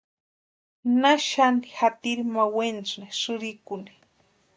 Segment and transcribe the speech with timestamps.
[1.01, 3.93] ¿Naxani jatiri ma wenasïni sïrikuni?